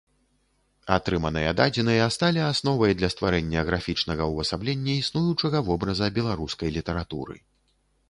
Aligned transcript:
Атрыманыя 0.95 1.51
дадзеныя 1.59 2.07
сталі 2.15 2.41
асновай 2.53 2.97
для 3.03 3.11
стварэння 3.17 3.67
графічнага 3.69 4.23
ўвасаблення 4.35 4.99
існуючага 5.05 5.65
вобраза 5.73 6.13
беларускай 6.21 6.69
літаратуры. 6.81 7.43